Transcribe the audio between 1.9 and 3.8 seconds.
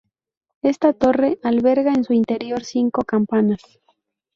en su interior cinco campanas.